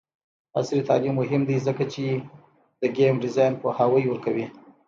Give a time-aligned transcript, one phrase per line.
[0.57, 2.03] عصري تعلیم مهم دی ځکه چې
[2.81, 4.45] د ګیم ډیزاین پوهاوی ورکوي.